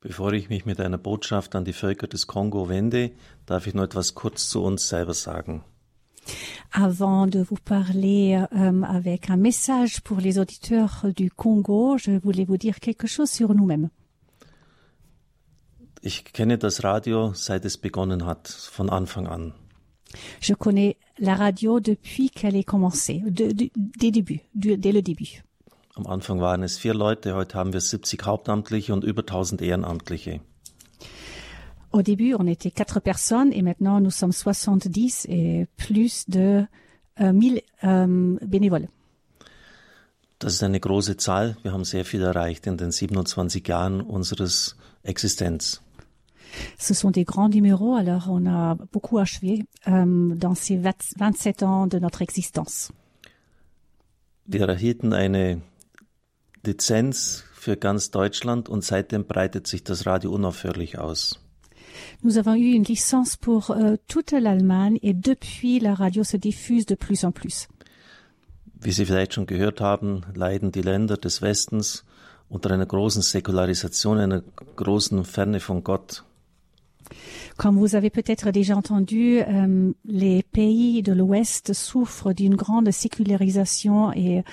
[0.00, 3.10] Bevor ich mich mit einer Botschaft an die Völker des Kongo wende,
[3.46, 5.64] darf ich noch etwas kurz zu uns selber sagen.
[6.70, 12.44] Avant de vous parler euh, avec un message pour les auditeurs du Congo, je voulais
[12.44, 13.90] vous dire quelque chose sur nous-mêmes.
[16.00, 19.52] Ich kenne das Radio, seit es begonnen hat, von Anfang an.
[20.40, 25.02] Je connais la radio depuis qu'elle est commencée, de, de, des débuts, du, dès le
[25.02, 25.42] début.
[25.98, 30.40] Am Anfang waren es vier Leute, heute haben wir 70 Hauptamtliche und über 1000 Ehrenamtliche.
[31.90, 36.66] Au début, on était quatre personnes et maintenant nous sommes 70 et plus de
[37.20, 38.88] euh, 1000 euh, bénévoles.
[40.38, 41.56] Das ist eine große Zahl.
[41.64, 45.82] Wir haben sehr viel erreicht in den 27 Jahren unseres Existenz.
[46.78, 51.62] Ce sont des grands numéros, alors on a beaucoup achevé euh, dans ces 20 27
[51.64, 52.92] ans de notre existence.
[54.46, 55.60] Wir erhielten eine
[56.64, 61.40] Lizenz für ganz Deutschland und seitdem breitet sich das Radio unaufhörlich aus.
[62.22, 66.86] Nous avons eu une licence pour euh, toute l'Allemagne et depuis la radio se diffuse
[66.86, 67.68] de plus en plus.
[68.80, 72.04] Wie Sie vielleicht schon gehört haben, leiden die Länder des Westens
[72.48, 74.42] unter einer großen Säkularisation, einer
[74.76, 76.24] großen Ferne von Gott.
[77.58, 84.12] Comme vous avez peut-être déjà entendu, euh, les pays de l'Ouest souffrent d'une grande sécularisation
[84.12, 84.44] et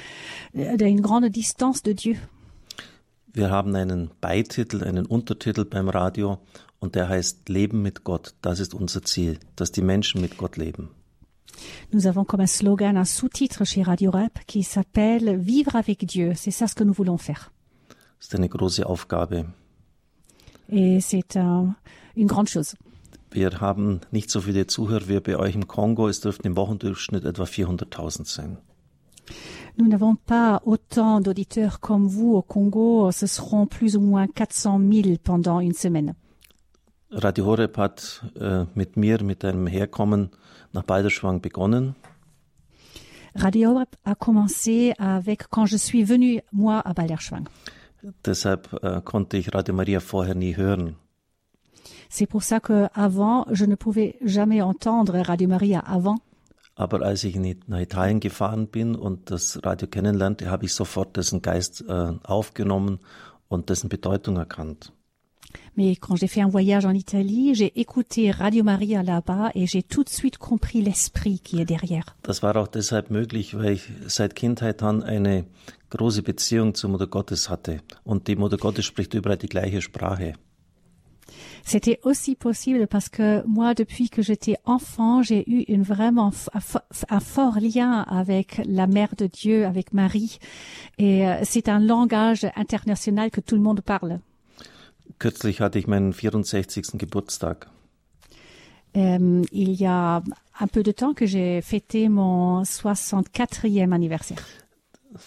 [0.57, 2.15] euh, d'une grande distance de Dieu.
[3.33, 6.39] Wir haben einen Beititel, einen Untertitel beim Radio
[6.79, 8.33] und der heißt Leben mit Gott.
[8.41, 10.89] Das ist unser Ziel, dass die Menschen mit Gott leben.
[11.91, 16.33] Nous avons comme un slogan, un sous-titre chez Radio Rap qui s'appelle Vivre avec Dieu.
[16.35, 17.51] C'est ça ce que nous voulons faire.
[18.19, 19.45] Ist eine große Aufgabe.
[20.71, 21.75] Et c'est un-
[22.17, 22.73] une grande chose.
[23.35, 26.07] Wir haben nicht so viele Zuhörer wie bei euch im Kongo.
[26.07, 28.57] Es dürften im Wochendurchschnitt etwa 400.000 sein.
[29.75, 33.11] Nous n'avons pas autant d'auditeurs comme vous au Congo.
[33.11, 36.15] Ce seront plus ou moins 400 000 pendant une semaine.
[37.11, 40.29] Radio Horeb hat äh, mit mir, mit einem Herkommen
[40.71, 41.95] nach Balderschwang begonnen.
[43.35, 47.49] Radio Rap a commencé avec quand je suis venue, moi, à Balderschwang.
[48.23, 50.95] Deshalb äh, konnte ich Radio Maria vorher nie hören.
[52.09, 56.17] C'est pour ça que avant, je ne pouvais jamais entendre Radio Maria avant.
[56.77, 61.41] Aber als ich nach Italien gefahren bin und das Radio kennenlernte, habe ich sofort dessen
[61.41, 62.99] Geist äh, aufgenommen
[63.47, 64.91] und dessen Bedeutung erkannt.
[65.75, 69.83] Mais quand j'ai fait un voyage en Italie, j'ai écouté Radio Maria là-bas et j'ai
[69.83, 72.15] tout de suite compris l'esprit qui est derrière.
[72.23, 75.45] Das war auch deshalb möglich, weil ich seit Kindheit an eine
[75.89, 77.81] große Beziehung zur Mutter Gottes hatte.
[78.03, 80.33] Und die Mutter Gottes spricht überall die gleiche Sprache.
[81.67, 86.31] C'était aussi possible parce que moi, depuis que j'étais enfant, j'ai eu une vraiment
[87.09, 90.37] un fort lien avec la Mère de Dieu, avec Marie.
[90.99, 94.19] Et euh, c'est un langage international que tout le monde parle.
[95.17, 96.97] Kürzlich hatte ich meinen 64.
[96.99, 97.65] Geburtstag.
[98.97, 100.21] Euh, il y a
[100.59, 104.43] un peu de temps que j'ai fêté mon 64e anniversaire.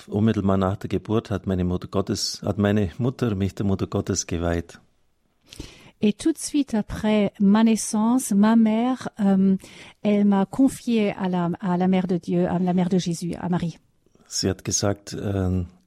[0.09, 4.27] Unmittelbar nach der Geburt hat meine Mutter Gottes, hat meine Mutter mich der Mutter Gottes
[4.27, 4.79] geweiht.
[6.01, 9.57] Et tout de suite après ma naissance, ma mère, euh,
[10.03, 13.35] elle m'a confié à la, à la mère de Dieu, à la mère de Jésus,
[13.35, 13.79] à Marie.
[14.31, 15.17] Sie hat gesagt,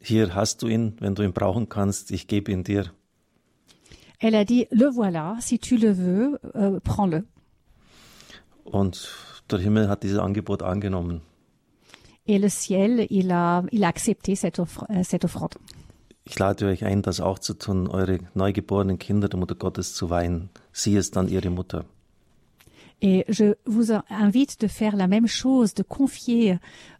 [0.01, 2.91] hier hast du ihn, wenn du ihn brauchen kannst, ich gebe ihn dir.
[4.19, 7.25] Elle a dit, le voilà, si tu le veux, euh, prends-le.
[8.65, 9.09] Und
[9.49, 11.21] der Himmel hat dieses Angebot angenommen.
[12.27, 15.55] Et le ciel, il a, il a accepté cette, offre, euh, cette offrande.
[16.23, 20.09] Ich lade euch ein, das auch zu tun, eure neugeborenen Kinder der Mutter Gottes zu
[20.09, 20.49] weihen.
[20.71, 21.85] Sie ist dann ihre Mutter.
[23.03, 26.59] Et je vous invite de faire la même chose, de confier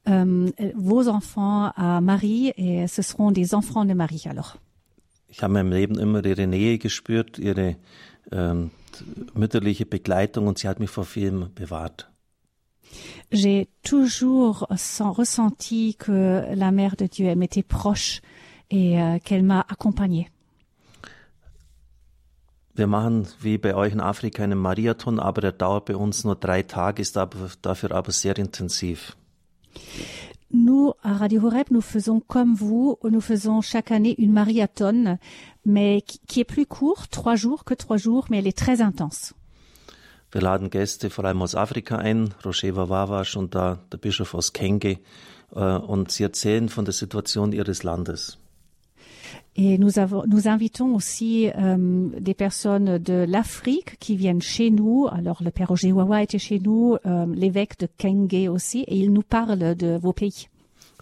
[0.09, 4.57] euh, vos enfants à Marie, et ce seront des enfants de Marie alors.
[5.29, 7.75] Ich habe in meinem Leben immer ihre Nähe gespürt, ihre
[8.31, 8.71] ähm,
[9.35, 12.07] mütterliche Begleitung und sie hat mich vor vielem bewahrt.
[13.31, 18.21] J'ai toujours sen- ressenti que la mère de Dieu elle m'était proche
[18.71, 20.27] et euh, qu'elle m'a accompagnée.
[22.73, 26.35] Wir machen wie bei euch in Afrika einen Marathon, aber der dauert bei uns nur
[26.35, 29.15] drei Tage, ist aber, dafür aber sehr intensiv.
[30.53, 35.17] Nous, à Radio Horeb, nous faisons comme vous, nous faisons chaque année une marathon,
[35.63, 39.33] mais qui, est plus court, trois jours que trois jours, mais elle est très intense.
[40.33, 44.53] Wir laden Gäste vor allem aus Afrika ein, Rosheva Wawasch und da der Bischof aus
[44.53, 44.99] Kenge,
[45.53, 48.37] äh, und sie erzählen von der Situation ihres Landes.
[49.63, 55.07] Et nous, avons, nous invitons aussi euh, des personnes de l'Afrique qui viennent chez nous.
[55.11, 59.13] Alors, le père Roger Wawa était chez nous, euh, l'évêque de Kenge aussi, et il
[59.13, 60.47] nous parle de vos pays.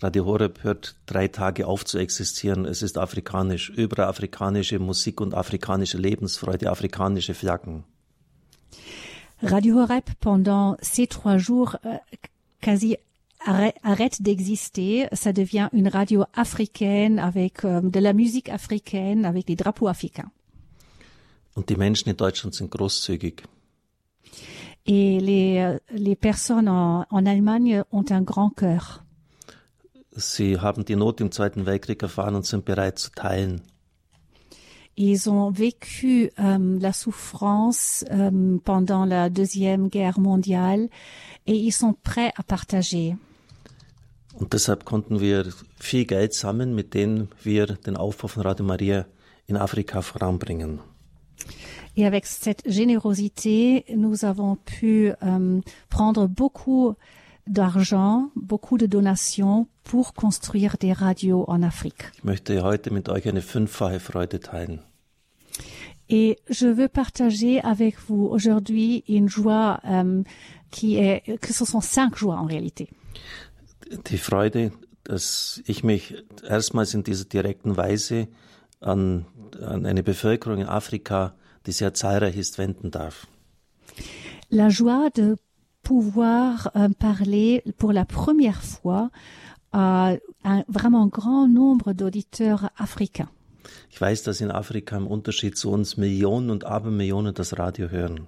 [0.02, 2.66] Radio Horeb hört drei Tage auf zu existieren.
[2.66, 7.86] Es ist afrikanisch, überall afrikanische Musik und afrikanische Lebensfreude, afrikanische Flaggen.
[9.42, 11.96] Radio Horeb, pendant ces trois jours, euh,
[12.62, 12.98] quasi
[13.46, 15.08] arrête, d'exister.
[15.14, 20.32] Ça devient une radio africaine avec euh, de la musique africaine, avec des drapeaux africains.
[21.56, 23.44] Und die Menschen in Deutschland sind großzügig.
[24.86, 29.04] Et les, euh, les personnes en, en Allemagne ont un grand cœur.
[30.16, 33.62] Sie haben die Not im Zweiten Weltkrieg erfahren und sind bereit zu teilen.
[34.96, 40.90] Ils ont vécu euh, la souffrance euh, pendant la Deuxième Guerre mondiale
[41.48, 43.16] et ils sont prêts à partager.
[44.40, 45.46] Und deshalb konnten wir
[45.80, 49.06] viel Geld sammeln, mit dem wir den Aufbau von Radio Maria
[49.48, 50.80] in Afrika voranbringen.
[51.98, 55.60] Et avec cette générosité, nous avons pu euh,
[55.90, 56.96] prendre beaucoup
[57.48, 62.12] d'argent, beaucoup de donations pour construire des radios en Afrique.
[62.18, 64.80] Ich möchte heute mit euch eine fünffache Freude teilen.
[66.10, 70.24] Et je veux partager avec vous aujourd'hui une joie euh,
[70.72, 72.90] qui est, que ce sont cinq joies en réalité.
[73.90, 74.72] Die Freude,
[75.04, 76.16] dass ich mich
[76.48, 78.28] erstmals in dieser direkten Weise
[78.80, 79.26] an,
[79.62, 81.34] an eine Bevölkerung in Afrika,
[81.66, 83.28] die sehr zahlreich ist, wenden darf.
[84.50, 85.38] La joie de
[85.84, 89.10] pouvoir euh, parler pour la première fois
[89.72, 93.30] à un vraiment grand nombre d'auditeurs africains.
[93.92, 98.28] Ich weiß, dass in Afrika im Unterschied zu uns Millionen und Abermillionen das Radio hören.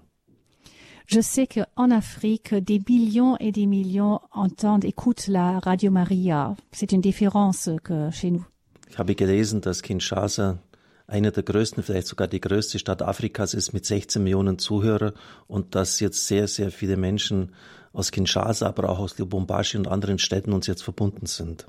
[1.13, 6.55] Je sais qu'en Afrique, des millions et des millions entendent, écoutent la Radio Maria.
[6.71, 8.45] C'est une différence que chez nous.
[8.89, 10.59] Ich habe gelesen, dass Kinshasa
[11.07, 15.13] eine der größten, vielleicht sogar die größte Stadt Afrikas ist mit 16 Millionen Zuhörer
[15.47, 17.51] und dass jetzt sehr, sehr viele Menschen
[17.91, 21.65] aus Kinshasa, aber auch aus Lubumbashi und anderen Städten uns jetzt verbunden sind.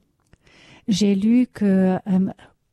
[0.86, 2.30] J'ai lu que, euh,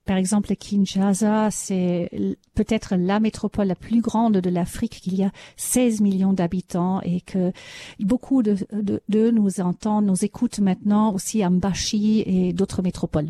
[0.09, 2.09] par exemple, Kinshasa, c'est
[2.55, 7.21] peut-être la métropole la plus grande de l'Afrique, qu'il y a 16 millions d'habitants et
[7.21, 7.51] que
[7.99, 13.29] beaucoup de, de, d'eux nous entendent, nous écoutent maintenant aussi à Mbashi et d'autres métropoles.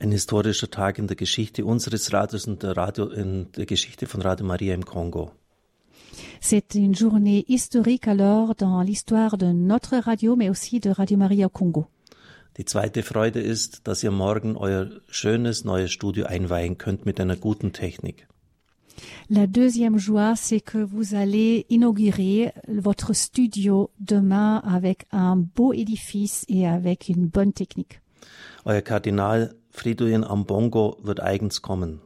[0.00, 4.22] Ein historischer Tag in der Geschichte unseres Radios und der Radio, in der Geschichte von
[4.22, 5.30] Radio Maria im Kongo.
[6.40, 11.46] C'est une journée historique alors dans l'histoire de notre radio, mais aussi de Radio Maria
[11.46, 11.86] au Congo.
[12.60, 17.36] Die zweite Freude ist, dass ihr morgen euer schönes neues Studio einweihen könnt mit einer
[17.36, 18.28] guten Technik.
[19.30, 26.44] La deuxième joie, c'est que vous allez inaugurer votre studio demain avec un beau édifice
[26.48, 28.02] et avec une bonne technique.
[28.66, 32.00] Euer Kardinal Fridolin Ambongo wird eigens kommen.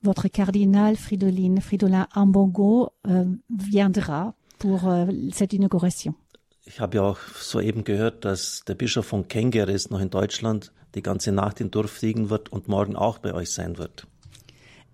[0.00, 5.04] Votre cardinal Fridolin, Fridolin Ambongo euh, viendra pour euh,
[5.34, 6.14] cette inauguration.
[6.66, 11.02] Ich habe ja auch soeben gehört, dass der Bischof von Kengeres noch in Deutschland die
[11.02, 14.06] ganze Nacht in Dorf fliegen wird und morgen auch bei euch sein wird.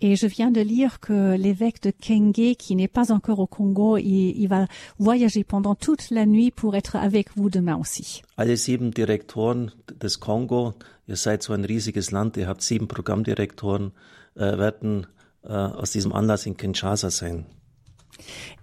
[0.03, 3.99] Et je viens de lire que l'évêque de Kenge, qui n'est pas encore au Congo,
[3.99, 4.67] il, il va
[4.99, 8.23] voyager pendant toute la nuit pour être avec vous demain aussi.
[8.39, 9.71] Alle sieben Direktoren
[10.01, 10.73] des Kongo,
[11.07, 13.93] ihr seid so ein riesiges Land, ihr habt sieben Programmdirektoren,
[14.37, 15.07] äh, werden
[15.45, 17.45] äh, aus diesem Anlass in Kinshasa sein.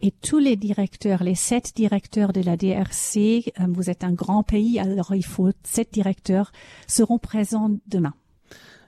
[0.01, 4.43] Et tous les directeurs, les sept directeurs de la DRC, euh, vous êtes un grand
[4.43, 6.51] pays, alors il faut sept directeurs,
[6.87, 8.13] seront présents demain.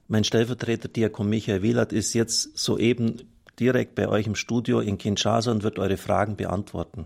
[0.07, 3.21] Mein Stellvertreter Diakon Michael Wielert ist jetzt soeben
[3.59, 7.05] direkt bei euch im Studio in Kinshasa und wird eure Fragen beantworten.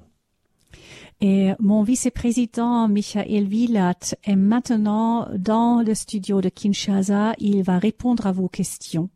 [1.19, 7.33] Et mon vice-président Michael Willat est maintenant dans le studio de Kinshasa.
[7.39, 9.09] Il va répondre à vos questions.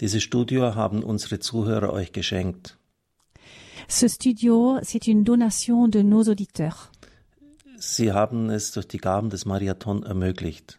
[0.00, 2.78] Dieses Studio haben unsere Zuhörer euch geschenkt.
[3.90, 6.92] Ce studio, c'est une donation de nos auditeurs.
[7.76, 10.78] Sie haben es durch die Gaben des Marathon ermöglicht.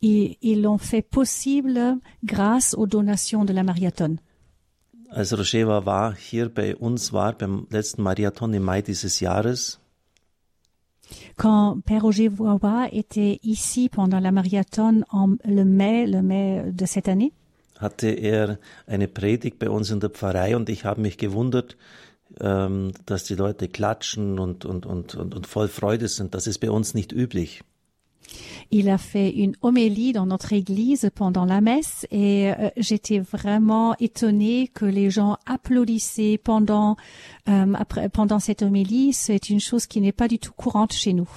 [0.00, 4.18] Ils ils l'ont fait possible grâce aux donations de la Marathon.
[5.08, 9.78] Als Rocheva war hier bei uns war beim letzten Marathon im Mai dieses Jahres,
[11.36, 16.86] Quand Père Roger Wawa était ici pendant la Marathon en le mai, le mai de
[16.86, 17.32] cette année,
[17.80, 21.76] hatte er eine Predigt bei uns in der Pfarrei und ich habe mich gewundert,
[22.40, 26.34] ähm, dass die Leute klatschen und, und, und, und, voll Freude sind.
[26.34, 27.62] Das ist bei uns nicht üblich.
[28.70, 33.96] il a fait une homélie dans notre église pendant la messe et euh, j'étais vraiment
[33.98, 36.96] étonnée que les gens applaudissaient pendant
[37.48, 39.12] euh, après pendant cette homélie.
[39.12, 41.28] C'est une chose qui n'est pas du tout courante chez nous.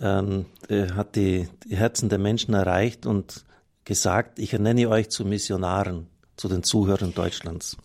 [0.00, 3.44] Ähm, er hat die, die Herzen der Menschen erreicht und
[3.84, 7.76] gesagt, ich ernenne euch zu Missionaren, zu den Zuhörern Deutschlands.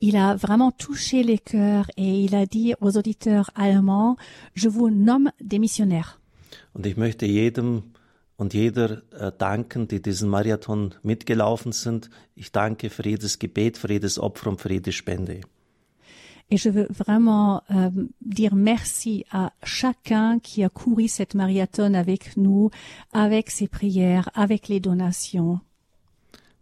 [0.00, 4.16] Il a vraiment touché les cœurs et il a dit aux auditeurs allemands,
[4.52, 6.18] je vous nomme des missionnaires.
[6.74, 7.92] Und ich möchte jedem
[8.36, 12.10] und jeder äh, danken, die diesen Marathon mitgelaufen sind.
[12.34, 15.42] Ich danke für jedes Gebet, für jedes Opfer und für jede Spende.
[16.52, 17.88] Et je veux vraiment euh,
[18.20, 22.68] dire merci à chacun qui a couru cette marathon avec nous,
[23.14, 25.60] avec ses prières, avec les donations.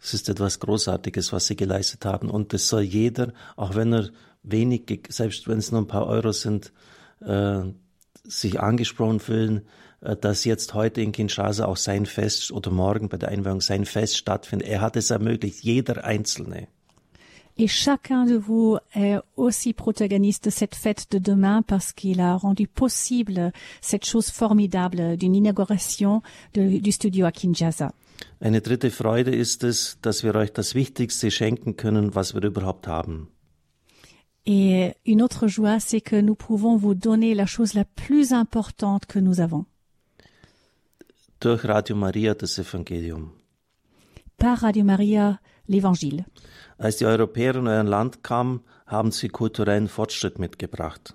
[0.01, 2.31] Es ist etwas Großartiges, was sie geleistet haben.
[2.31, 4.11] Und das soll jeder, auch wenn er
[4.45, 6.73] wenig, selbst wenn es nur ein paar Euro sind,
[7.21, 7.63] äh,
[8.23, 9.63] sich angesprochen fühlen,
[10.03, 13.87] äh, dass jetzt heute in Kinshasa auch sein Fest oder morgen bei der Einweihung sein
[13.87, 14.69] Fest stattfindet.
[14.69, 16.69] Er hat es ermöglicht, jeder Einzelne.
[17.63, 22.35] Et chacun de vous est aussi protagoniste de cette fête de demain parce qu'il a
[22.35, 23.53] rendu possible
[23.83, 26.23] cette chose formidable d'une inauguration
[26.55, 27.93] de, du studio à Kinshasa.
[28.41, 32.87] Eine dritte Freude ist es, dass wir euch das Wichtigste schenken können, was wir überhaupt
[32.87, 33.29] haben.
[34.47, 39.05] Et une autre joie, c'est que nous pouvons vous donner la chose la plus importante
[39.05, 39.67] que nous avons.
[41.41, 43.33] Durch Radio Maria das Evangelium.
[44.39, 45.41] Par Radio Maria,
[45.71, 46.25] l'Évangile.
[46.79, 51.15] Als die Europäer in euer Land kamen, haben sie kulturellen Fortschritt mitgebracht.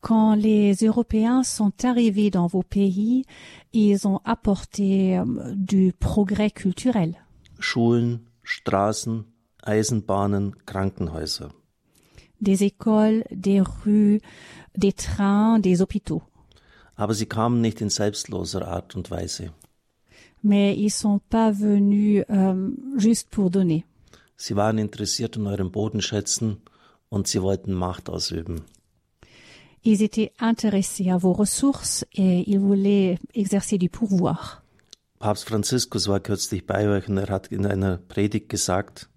[0.00, 3.24] Quand les Européens sont arrivés dans vos pays,
[3.72, 7.16] ils ont apporté euh, du progrès culturel.
[7.58, 9.24] Schulen, Straßen,
[9.62, 11.48] Eisenbahnen, Krankenhäuser.
[12.40, 14.20] Des écoles, des rues,
[14.76, 16.22] des trains, des hôpitaux.
[16.96, 19.52] Aber sie kamen nicht in selbstloser Art und Weise.
[20.44, 23.84] Mais ils sont pas venus euh, juste pour donner.
[24.36, 26.58] Sie waren interessiert an euren Bodenschätzen
[27.08, 28.60] und sie wollten Macht ausüben.
[29.82, 34.62] Ils étaient intéressés à vos ressources et ils voulaient exercer du pouvoir.
[35.18, 39.08] Papst Franziskus war kürzlich bei euch und er hat in einer Predigt gesagt,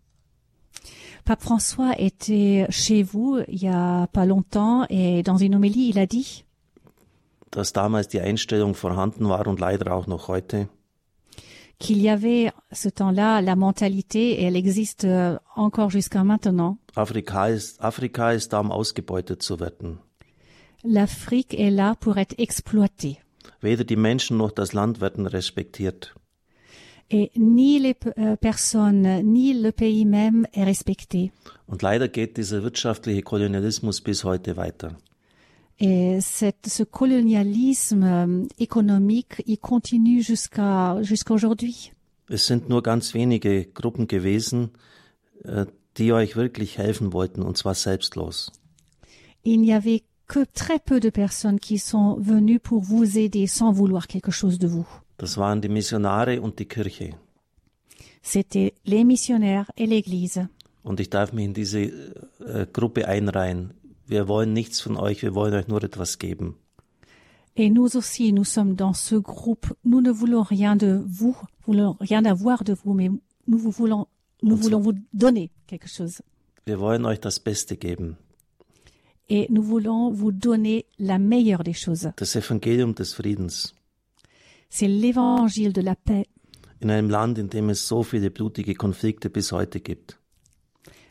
[1.26, 6.00] Pape François était chez vous il y a pas longtemps et dans une homélie, il
[6.00, 6.46] a dit
[7.52, 10.70] dass damals die Einstellung vorhanden war und leider auch noch heute,
[11.80, 16.78] qu'il y avait ce temps-là la mentalité et elle existe euh, encore jusqu'à maintenant.
[16.96, 20.00] Afrika ist, Afrika ist da, um ausgebeutet zu werden.
[20.84, 23.18] L'Afrique est là pour être exploitée.
[23.62, 26.16] Weder die Menschen noch das Land werden respektiert.
[27.10, 31.32] Et ni les euh, personnes, ni le pays même est respecté.
[31.66, 34.98] Und leider geht dieser wirtschaftliche Kolonialismus bis heute weiter.
[35.80, 41.92] Et cette, ce colonialisme euh, économique, il continue jusqu'à jusqu'à aujourd'hui.
[42.30, 44.72] Es sind nur ganz wenige Gruppen gewesen,
[45.46, 45.66] äh,
[45.98, 48.52] die euch wirklich helfen wollten, und zwar selbstlos.
[49.44, 53.72] Il n'y avait que très peu de personnes qui sont venues pour vous aider sans
[53.72, 54.88] vouloir quelque chose de vous.
[55.18, 57.16] Das waren die Missionare und die Kirche.
[58.22, 60.48] C'était les missionnaires et l'Église.
[60.84, 63.74] Und ich darf mich in diese äh, Gruppe einreihen.
[64.08, 66.56] Wir wollen nichts von euch, wir wollen euch nur etwas geben.
[67.56, 69.74] Et nous aussi, nous sommes dans ce groupe.
[69.84, 71.36] Nous ne voulons rien de vous,
[71.66, 73.10] voulons rien avoir de vous, mais
[73.48, 74.08] nous vous voulons,
[74.44, 76.22] nous so- voulons vous donner quelque chose.
[76.66, 78.16] Wir wollen euch das Beste geben.
[79.30, 82.10] Et nous voulons vous donner la meilleure des choses.
[82.18, 83.74] Das Evangelium des Friedens.
[84.70, 86.28] C'est l'évangile de la paix
[86.80, 90.20] In einem Land, in dem es so viele blutige Konflikte bis heute gibt.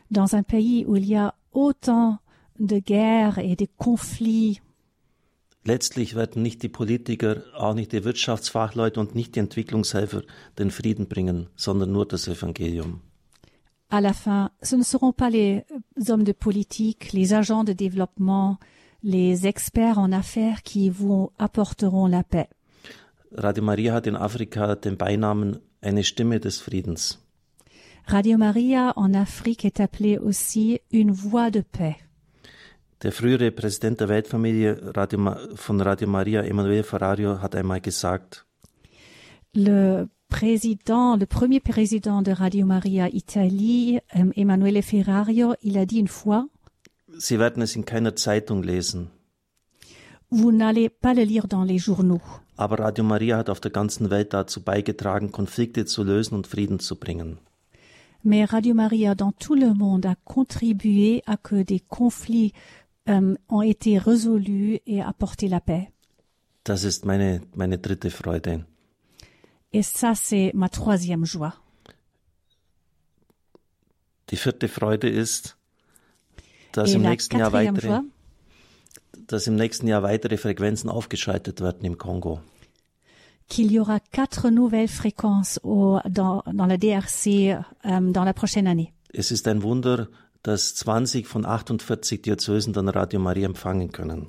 [0.09, 2.19] dans un pays où il y a autant
[2.59, 4.61] de guerres et de conflits.
[5.63, 10.21] Letztlich werden nicht die Politiker, auch nicht die Wirtschaftsfachleute und nicht die Entwicklungshelfer
[10.57, 13.01] den Frieden bringen, sondern nur das Evangelium.
[13.89, 15.63] À la fin, ce ne seront pas les
[16.09, 18.59] hommes de politique, les agents de développement,
[19.01, 22.49] les experts en affaires qui vous apporteront la paix.
[23.31, 27.19] Radio Maria hat in Afrika den Beinamen eine Stimme des Friedens.
[28.05, 31.97] Radio Maria en Afrique est appelée aussi une voix de paix.
[33.03, 38.45] Der frühere Präsident der Weltfamilie Radio von Radio Maria, Emanuele Ferrario, hat einmal gesagt,
[39.53, 45.99] Le président, le premier président de Radio Maria Italie, euh, Emanuele Ferrario, il a dit
[45.99, 46.47] une fois,
[47.19, 49.07] Sie werden es in keiner Zeitung lesen,
[50.29, 52.21] vous n'allez pas le lire dans les journaux,
[52.57, 56.79] aber Radio Maria hat auf der ganzen Welt dazu beigetragen, Konflikte zu lösen und Frieden
[56.79, 57.37] zu bringen.
[58.23, 62.51] mais Radio Maria dans tout le monde a contribué à que des conflits
[63.09, 65.89] euh, ont été résolus et apporté la paix.
[66.65, 68.65] Das ist meine, meine dritte Freude.
[69.71, 71.53] Et ça, c'est ma troisième joie.
[74.29, 75.57] Die vierte Freude ist,
[76.73, 78.03] dass Et im nächsten Jahr weitere, joie,
[79.27, 82.41] dass im nächsten Jahr weitere Frequenzen aufgeschaltet werden im Kongo.
[83.47, 88.67] qu'il y aura quatre nouvelles fréquences au, dans, dans la DRC euh, dans la prochaine
[88.67, 88.93] année.
[89.13, 90.09] Es ist ein Wunder,
[90.47, 94.27] dass 20 von 48 Diözesen dann Radio Maria empfangen können.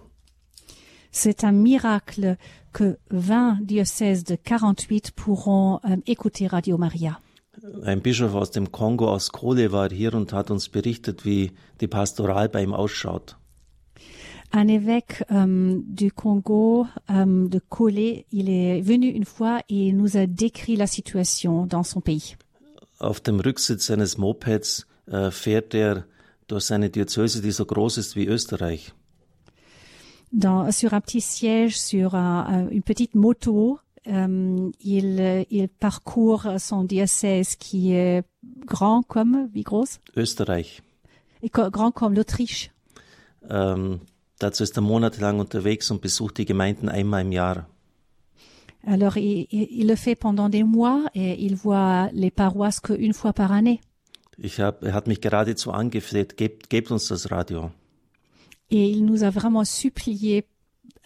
[1.12, 2.37] C'est un miracle
[2.72, 7.20] que 20 diocèses de 48 pourront euh, écouter Radio Maria.
[7.84, 11.88] Ein Bischof aus dem Kongo, aus Kole, war hier und hat uns berichtet, wie die
[11.88, 13.37] Pastoral bei ihm ausschaut.
[14.52, 20.16] Un évêque euh, du Congo, euh, de Kolé, il est venu une fois et nous
[20.16, 22.37] a décrit la situation dans son pays.
[22.98, 24.87] Auf dem Rücksitz seines Mopeds
[25.30, 26.04] fährt er
[26.46, 28.92] durch seine Diözese, die so groß ist wie Österreich.
[30.30, 36.58] Dans, sur un petit siège, sur un- un- une petite moto, euh, il, il parcourt
[36.58, 38.24] son diocèse qui est
[38.66, 40.00] grand comme, wie groß?
[40.16, 40.82] Österreich.
[41.42, 42.70] Et grand comme l'Autriche.
[43.48, 44.00] Ähm,
[44.38, 47.66] dazu ist er monatelang unterwegs und besucht die Gemeinden einmal im Jahr.
[48.86, 53.14] Alors, il, il- il le fait pendant des mois et il voit les paroisses qu'une
[53.14, 53.80] fois par année.
[54.40, 57.73] Ich hab, er hat mich geradezu angefleht, gebt, gebt uns das Radio.
[58.71, 60.45] Et il nous a vraiment supplié,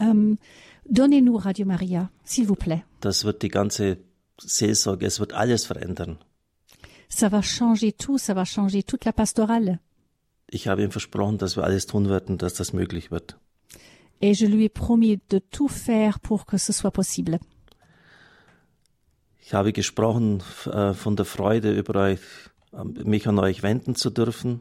[0.00, 0.36] euh,
[0.84, 2.84] donnez-nous Radio Maria, s'il vous plaît.
[3.00, 3.98] Das wird die ganze
[4.38, 6.18] Seelsorge, es wird alles verändern.
[7.08, 9.78] Ça va changer tout, ça va changer toute la pastorale.
[10.48, 13.38] Ich habe ihm versprochen, dass wir alles tun werden, dass das möglich wird.
[14.20, 17.40] Et je lui ai promis de tout faire pour que ce soit possible.
[19.44, 22.51] Ich habe gesprochen äh, von der Freude über euch, ähm,
[23.04, 24.60] mich an euch wenden zu dürfen,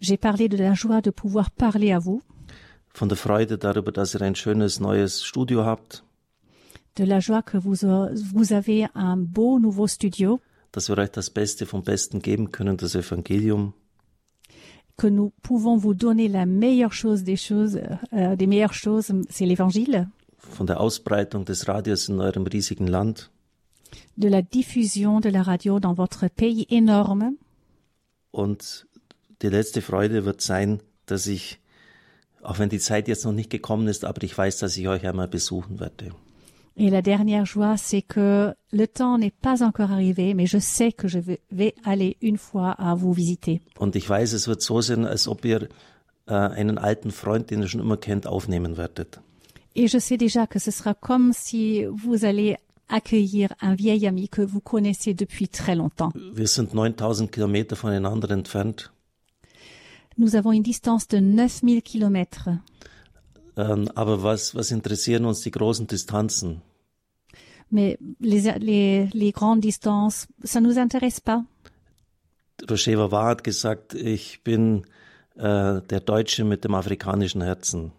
[0.00, 2.22] J'ai parlé de la joie de pouvoir parler à vous,
[2.90, 6.04] von der Freude darüber, dass ihr ein schönes neues Studio habt,
[6.96, 7.82] de la joie que vous,
[8.32, 10.40] vous avez un beau nouveau studio,
[10.72, 13.74] dass wir euch das Beste vom Besten geben können, das Evangelium.
[14.96, 17.78] que nous pouvons vous donner la meilleure chose des choses,
[18.12, 23.30] euh, des meilleures choses, c'est l'évangile, von der Ausbreitung des Radios in eurem riesigen Land
[24.16, 27.36] de la diffusion de la radio dans votre pays énorme.
[28.30, 28.86] und
[29.42, 31.58] die letzte Freude wird sein, dass ich,
[32.42, 35.06] auch wenn die Zeit jetzt noch nicht gekommen ist, aber ich weiß, dass ich euch
[35.06, 36.12] einmal besuchen werde.
[36.80, 40.92] Et la dernière joie, c'est que le temps n'est pas encore arrivé, mais je sais
[40.92, 41.18] que je
[41.50, 43.60] vais- aller une fois à vous visiter.
[43.78, 45.68] Und ich weiß, es wird so sein, als ob ihr
[46.28, 49.18] äh, einen alten Freund, den ihr schon immer kennt, aufnehmen werdet.
[49.74, 52.56] Et je sais déjà que ce sera comme si vous allez
[52.88, 56.12] accueillir un vieil ami que vous connaissez depuis très longtemps.
[56.34, 58.90] Wir sind 9000 Kilometer voneinander entfernt,
[60.16, 62.48] Nous avons une distance de 9000 kilomètres.
[63.56, 66.60] ähm, aber was, was interessieren uns die großen Distanzen?
[67.70, 71.44] Mais les, les, les grandes distances, ça nous intéresse pas.
[72.68, 74.84] Roger Wawar hat gesagt, ich bin
[75.36, 77.92] äh, der Deutsche mit dem afrikanischen Herzen.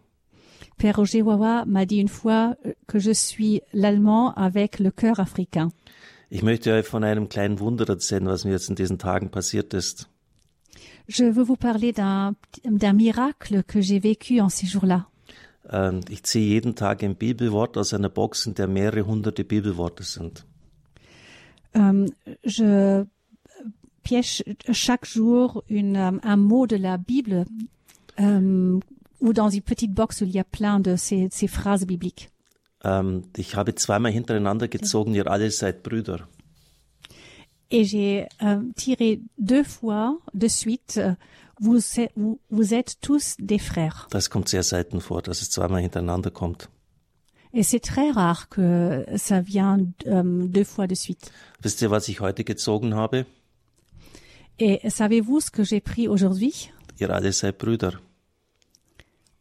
[0.87, 5.71] Roger Wawa m'a dit une fois euh, que je suis l'allemand avec le cœur africain.
[6.31, 9.73] Ich möchte euch von einem kleinen Wunder erzählen, was mir jetzt in diesen Tagen passiert
[9.73, 10.07] ist.
[11.07, 12.35] Je veux vous parler d'un
[12.93, 15.07] miracle que j'ai vécu en ces jours-là.
[15.71, 20.03] Ähm, ich ziehe jeden Tag ein Bibelwort aus einer Box, in der mehrere hunderte Bibelworte
[20.03, 20.45] sind.
[21.75, 22.07] Euh,
[22.43, 23.05] je
[24.03, 27.45] piège chaque jour une, euh, un mot de la Bible
[28.19, 28.79] euh,
[29.21, 32.29] ou dans une petite box où il y a plein de ces, ces phrases bibliques.
[32.83, 36.27] Ähm, ich habe zweimal hintereinander gezogen, ihr alle seid Brüder.
[37.71, 41.13] Et j'ai euh, tiré deux fois de suite, euh,
[41.59, 41.79] vous,
[42.15, 44.07] vous, vous êtes tous des frères.
[44.11, 46.69] Das kommt sehr selten vor, dass es zweimal hintereinander kommt.
[47.53, 51.31] Et c'est très rare que ça vient euh, deux fois de suite.
[51.63, 53.25] Wisst ihr, was ich heute gezogen habe?
[54.59, 57.91] Et savez-vous ce que j'ai pris aujourd'hui Ihr alle seid Brüder.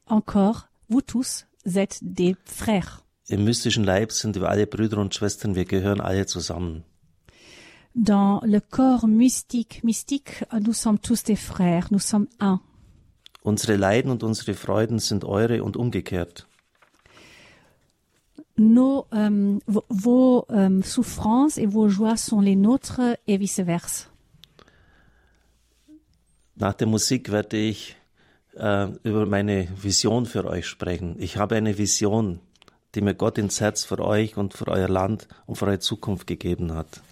[0.08, 3.04] Encore, vous tous êtes des frères.
[3.28, 6.84] Im mystischen Leib sind wir alle Brüder und Schwestern, wir gehören alle zusammen.
[7.94, 12.60] Dans le corps mystique, mystique, nous sommes tous des frères, nous sommes un.
[13.42, 16.46] Unsere Leiden und unsere Freuden sind eure und umgekehrt.
[18.56, 24.06] Nos, euh, vos, euh, souffrances et vos joies sont les nôtres et vice-versa.
[26.56, 27.96] Nach der Musik werde ich
[28.58, 31.16] äh, über meine Vision für euch sprechen.
[31.18, 32.40] Ich habe eine Vision,
[32.94, 36.26] die mir Gott ins Herz für euch und für euer Land und für eure Zukunft
[36.26, 37.02] gegeben hat.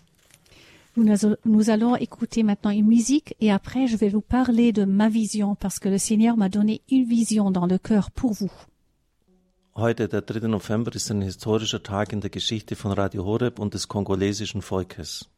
[0.96, 5.54] Nous, allons écouter maintenant une musique et après je vais vous parler de ma vision
[5.54, 8.50] parce que le Seigneur m'a donné une vision dans le cœur pour vous.
[9.74, 10.48] Heute, der 3.
[10.48, 15.28] November, ist ein historischer Tag in der Geschichte von Radio Horeb und des kongolesischen Volkes.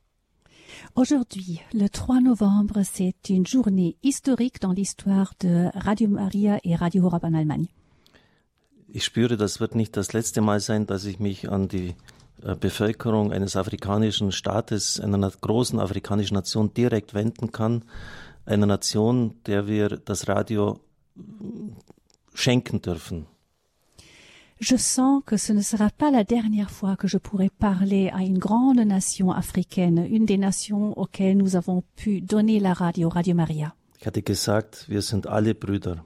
[0.94, 7.04] Aujourd'hui, le 3 novembre, c'est une journée historique dans l'histoire de Radio Maria et Radio
[7.04, 7.68] Horeb en Allemagne.
[8.90, 11.94] Ich spüre, das wird nicht das letzte Mal sein, dass ich mich an die
[12.42, 17.84] äh, Bevölkerung eines afrikanischen Staates, einer großen afrikanischen Nation direkt wenden kann.
[18.46, 20.80] Einer Nation, der wir das Radio
[21.16, 21.72] mm,
[22.32, 23.26] schenken dürfen.
[24.60, 28.22] Je sens que ce ne sera pas la dernière fois que je pourrai parler à
[28.22, 33.34] une grande nation africaine, une des nations auxquelles nous avons pu donner la radio, Radio
[33.34, 33.74] Maria.
[34.00, 36.04] Ich hatte gesagt, wir sind alle Brüder.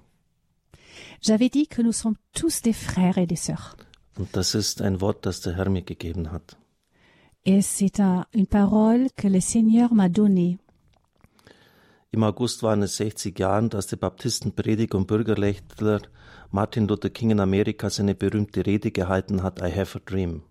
[1.20, 3.76] J'avais dit que nous sommes tous des frères et des sœurs.
[4.18, 6.56] Und das ist ein Wort, das der Herr mir gegeben hat.
[7.44, 10.58] Et c'est un- une parole que le Seigneur m'a donnée.
[12.12, 16.00] Im August waren es 60 Jahre, dass der Baptistenprediger und Bürgerrechtler
[16.52, 20.42] Martin Luther King in Amerika seine berühmte Rede gehalten hat, I have a dream.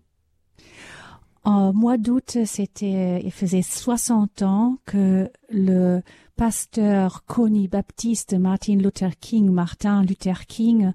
[1.44, 6.02] En mois d'août, c'était, il faisait 60 ans que le
[6.36, 10.92] pasteur connu baptiste Martin Luther King, Martin Luther King,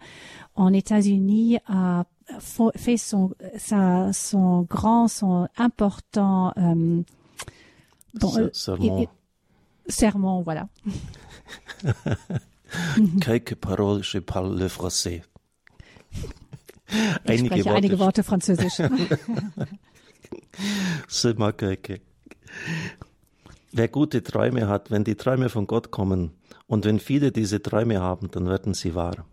[0.55, 2.05] en États-Unis a
[2.75, 7.01] fait son, sa, son grand, son important euh,
[8.13, 8.39] bon, Se-
[8.79, 9.05] euh,
[9.89, 10.67] sermon, voilà.
[13.21, 15.23] Quelques paroles, je parle le français.
[17.25, 18.77] Ich einige Worte Französisch.
[21.07, 22.01] Seulement quelques.
[23.73, 26.31] Wer gute Träume hat, wenn die Träume von Gott kommen
[26.67, 29.25] und wenn viele diese Träume haben, dann werden sie wahr.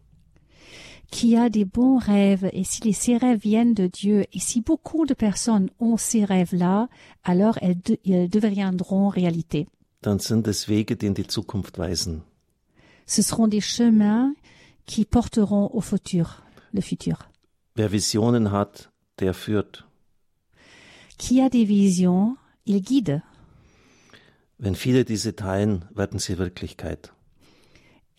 [1.11, 5.07] qui a des bons rêves, et si ces rêves viennent de Dieu, et si beaucoup
[5.07, 6.89] de personnes ont ces rêves-là,
[7.23, 9.69] alors elles, de- elles deviendront réalité.
[10.03, 12.23] Dann sind es Wege, die in die Zukunft weisen.
[13.07, 14.35] Ce seront des chemins
[14.87, 17.29] qui porteront au futur, le futur.
[17.77, 19.85] Wer Visionen hat, der führt.
[21.19, 22.37] Qui a des visions,
[22.67, 23.23] il guide.
[24.59, 27.13] Wenn viele diese teilen, werden sie Wirklichkeit.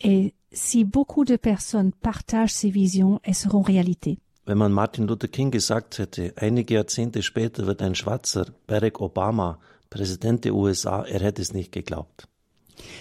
[0.00, 4.18] Et si beaucoup de personnes partagent ces visions, elles seront réalité.
[4.46, 9.58] Wenn man Martin Luther King gesagt hätte, einige Jahrzehnte später wird ein Schwarzer, Barack Obama,
[9.90, 12.28] Präsident der USA, er hätte es nicht geglaubt.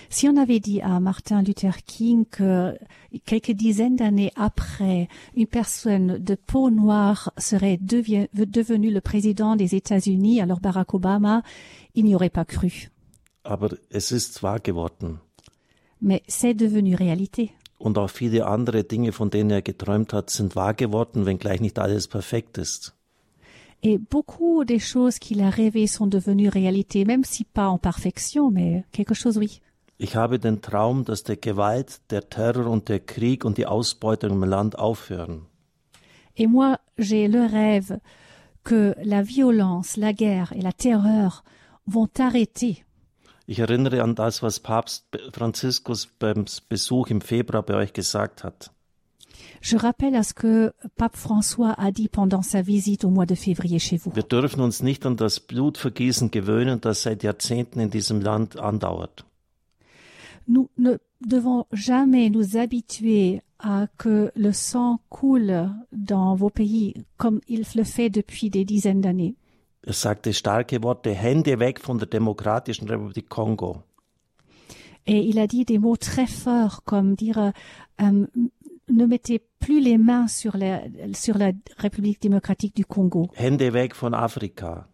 [0.09, 2.77] Si on avait dit à Martin Luther King que
[3.25, 10.41] quelques dizaines d'années après, une personne de peau noire serait devenue le président des États-Unis,
[10.41, 11.43] alors Barack Obama,
[11.93, 12.89] il n'y aurait pas cru.
[13.43, 15.19] Aber es ist wahr geworden.
[16.01, 17.51] Mais c'est devenu réalité.
[17.77, 21.77] Und auch viele andere Dinge, von denen er geträumt hat, sind wahr geworden, wenngleich nicht
[21.77, 22.95] alles perfekt ist.
[23.83, 28.49] Et beaucoup des choses qu'il a rêvées sont devenues réalité, même si pas en perfection,
[28.49, 29.61] mais quelque chose oui.
[29.97, 34.31] Ich habe den Traum, dass der Gewalt, der Terror und der Krieg und die Ausbeutung
[34.31, 35.47] im Land aufhören.
[36.35, 37.99] Et moi, j'ai le rêve
[38.65, 41.43] que la violence, la guerre et la terreur
[41.85, 42.83] vont arrêter.
[43.47, 48.71] Ich erinnere an das, was Papst Franziskus beim Besuch im Februar bei euch gesagt hat.
[49.61, 53.35] Je rappelle à ce que Pape François a dit pendant sa visite au mois de
[53.35, 54.11] février chez vous.
[54.13, 59.25] Wir dürfen uns nicht an das Blutvergießen gewöhnen, das seit Jahrzehnten in diesem Land andauert.
[60.47, 67.41] Nous ne devons jamais nous habituer à que le sang coule dans vos pays comme
[67.47, 69.35] il le fait depuis des dizaines d'années.
[69.87, 73.83] Er sagte starke Worte, Hände weg von der Demokratischen Republik Kongo.
[75.05, 77.51] Et il a dit des mots très forts comme dire
[78.01, 78.25] euh,
[78.89, 80.81] ne mettez plus les mains sur la,
[81.13, 83.29] sur la République démocratique du Congo.
[83.35, 84.87] Hände weg von Afrika.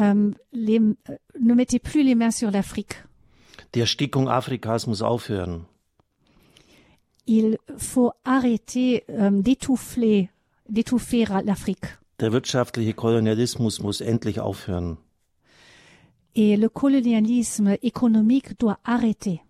[0.00, 2.94] Euh, les, euh, ne mettez plus les mains sur l'Afrique.
[3.74, 5.66] Die Erstickung Afrikas muss aufhören.
[7.26, 10.28] Il faut arrêter euh, d'étouffer
[10.68, 11.98] d'étouffer l'Afrique.
[12.18, 14.98] Der wirtschaftliche Kolonialismus muss endlich aufhören.
[16.34, 19.40] Et le colonialisme économique doit arrêter.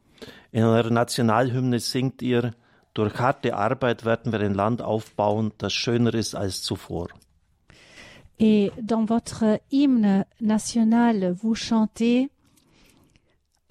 [0.52, 2.54] In eurer Nationalhymne singt ihr,
[2.94, 7.09] durch harte Arbeit werden wir ein Land aufbauen, das schöner ist als zuvor.
[8.38, 12.30] Et dans votre hymne national, vous chantez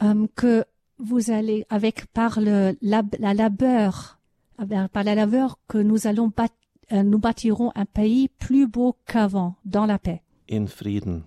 [0.03, 0.65] euh, que
[0.97, 4.19] vous allez, avec par le la, la labeur,
[4.57, 6.49] avec- par la labeur que nous allons bat-
[6.91, 11.23] euh, nous bâtirons un pays plus beau qu'avant, dans la paix, In Frieden.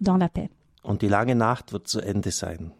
[0.00, 0.48] dans la paix,
[0.82, 2.72] Und die lange Nacht wird zu Ende sein.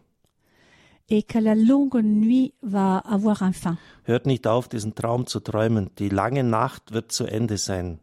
[1.11, 3.77] et que la longue nuit va avoir un fin.
[4.05, 5.89] Hört nicht auf, diesen Traum zu träumen.
[5.97, 7.99] Die lange Nacht wird zu Ende sein.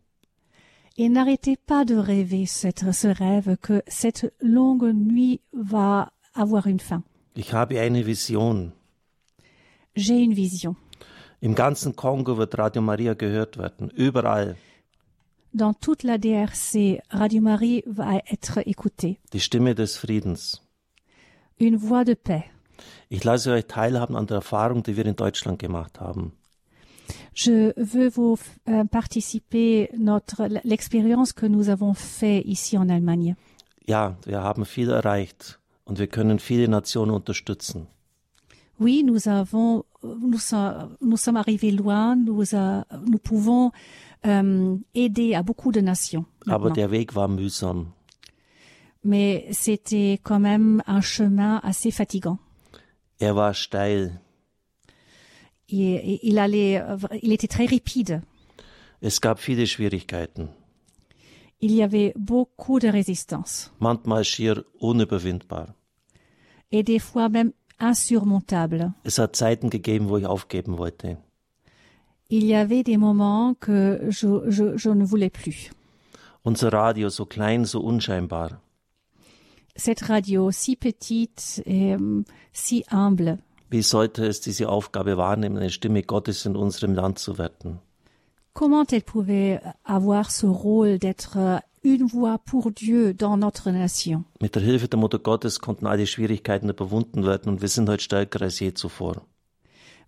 [0.99, 6.81] Et n'arrêtez pas de rêver cette, ce rêve que cette longue nuit va avoir une
[6.81, 7.03] fin.
[7.35, 8.73] Ich habe eine Vision.
[9.95, 10.77] J'ai une vision.
[11.41, 13.91] Im ganzen Kongo wird Radio Maria gehört werden.
[13.91, 14.57] Überall.
[15.53, 19.19] Dans toute la DRC, Radio Marie va être écoutée.
[19.33, 20.63] Die Stimme des Friedens.
[21.59, 22.45] Une voix de paix.
[23.09, 26.33] Ich lasse euch teilhaben an der Erfahrung, die wir in Deutschland gemacht haben.
[27.33, 33.37] Je veux vous euh, participer notre l'expérience que nous avons fait ici en Allemagne.
[33.87, 37.87] Ja, wir haben viel erreicht und wir können viele Nationen unterstützen.
[38.79, 40.39] Oui, nous avons, nous,
[41.01, 42.45] nous sommes arrivés loin, nous,
[43.07, 43.73] nous pouvons
[44.27, 46.27] euh, aider à beaucoup de nations.
[46.47, 46.75] Aber maintenant.
[46.75, 47.93] der Weg war mühsam.
[49.03, 52.39] Mais c'était quand même un chemin assez fatigant.
[53.19, 54.21] Er war steil.
[55.69, 56.83] Il, il allait,
[57.23, 58.21] il était très rapide.
[59.01, 60.49] Es gab viele Schwierigkeiten.
[61.61, 65.69] Il y avait beaucoup de résistance Manchmal schier unüberwindbar.
[66.71, 68.93] et des fois même insurmontable.
[69.05, 71.17] Es hat Zeiten gegeben, wo ich aufgeben wollte.
[72.29, 75.71] Il y avait des moments que je, je, je ne voulais plus.
[76.45, 78.61] Unser Radio so klein, so unscheinbar.
[79.77, 83.39] Cette radio si petite et euh, si humble,
[83.69, 87.81] Wie sollte es diese Aufgabe wahrnehmen, eine Stimme Gottes in unserem Land zu werden?
[88.57, 94.25] Comment elle pouvait avoir ce rôle d'être euh, une voix pour Dieu dans notre nation?
[94.41, 98.03] Mit der Hilfe der Mutter Gottes konnten alle Schwierigkeiten überwunden werden und wir sind heute
[98.03, 99.27] stärker als je zuvor.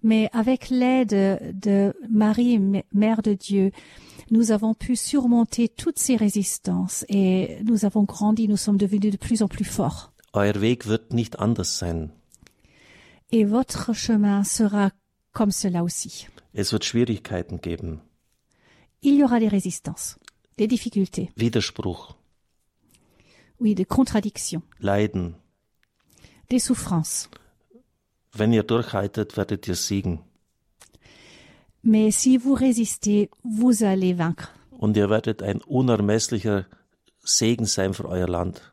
[0.02, 2.58] Mais avec l'aide de Marie,
[2.92, 3.72] Mère de Dieu,
[4.30, 9.18] nous avons pu surmonter toutes ces résistances et nous avons grandi, nous sommes devenus de
[9.18, 10.12] plus en plus forts.
[10.34, 12.08] Euer Weg wird nicht anders sein.
[13.30, 14.90] Et votre chemin sera
[15.32, 16.28] comme cela aussi.
[16.54, 18.00] Es wird Schwierigkeiten geben,
[19.02, 20.18] Il y aura des résistances,
[20.56, 22.14] des difficultés, Widerspruch,
[23.61, 25.34] oui, des contradictions, Leiden.
[26.50, 27.28] des souffrances.
[28.34, 30.20] Wenn ihr durchhaltet, werdet ihr siegen.
[31.82, 34.50] Mais si vous résistez, vous allez vaincre.
[34.70, 36.66] Und ihr werdet ein unermesslicher
[37.24, 38.72] Segen sein für euer Land.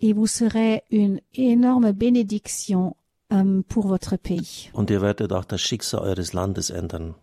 [0.00, 2.96] Et vous serez une énorme bénédiction
[3.32, 4.70] euh, pour votre pays.
[4.72, 7.14] Und ihr werdet auch das Schicksal eures Landes ändern.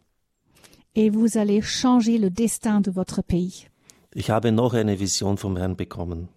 [0.95, 3.67] Et vous allez changer le destin de votre pays.
[4.15, 6.27] Ich habe noch eine Vision vom Herrn bekommen.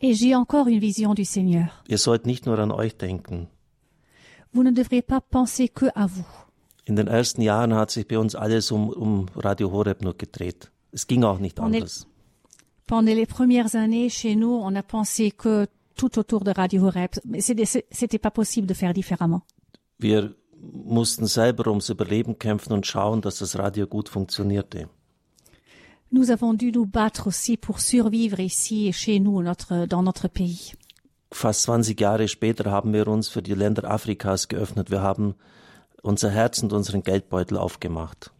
[0.00, 1.68] Et j'ai encore une vision du Seigneur.
[1.88, 3.46] Ihr sollt nicht nur an euch denken.
[4.52, 6.26] Vous ne devrez pas penser que à vous.
[6.84, 10.70] In den ersten Jahren hat sich bei uns alles um, um Radio Horeb nur gedreht.
[10.92, 12.06] Es ging auch nicht On est- anders.
[12.86, 17.10] Pendant les premières années, chez nous, on a pensé que tout autour de Radio Horeb,
[17.38, 19.42] c'était c'était pas possible de faire différemment.
[19.98, 24.88] Wir mussten selber ums Überleben kämpfen und schauen, dass das Radio gut funktionierte.
[26.10, 30.74] Nous avons dû nous battre aussi pour survivre ici, chez nous, notre, dans notre pays.
[31.32, 34.90] Fast 20 Jahre später haben wir uns für die Länder Afrikas geöffnet.
[34.90, 35.34] Wir haben
[36.02, 38.30] unser Herz und unseren Geldbeutel aufgemacht.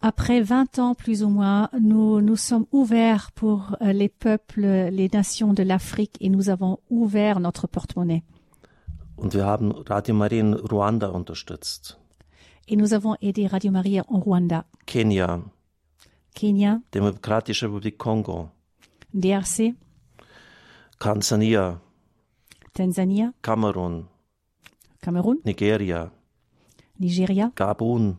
[0.00, 5.08] Après 20 ans, plus ou moins, nous nous sommes ouverts pour euh, les peuples, les
[5.08, 8.22] nations de l'Afrique et nous avons ouvert notre porte-monnaie.
[9.24, 11.98] Und wir haben Radio Maria in Ruanda unterstützt,
[12.66, 15.42] Et nous avons aidé Radio Maria en Rwanda, Kenia,
[16.34, 18.50] Kenya, Demokratische Republik Kongo,
[19.14, 19.74] DRC,
[20.98, 21.80] Tansania,
[22.74, 24.08] Tanzania, Kamerun,
[25.00, 26.10] Cameroun, Nigeria,
[26.98, 28.18] Nigeria, Gabun,